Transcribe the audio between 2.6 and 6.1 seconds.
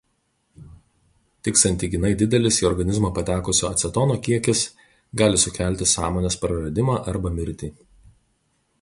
į organizmą patekusio acetono kiekis gali sukelti